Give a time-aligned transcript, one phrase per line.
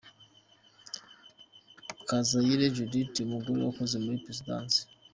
[2.07, 4.79] Kazayire Judith, umugore wakoze muri Perezidansi.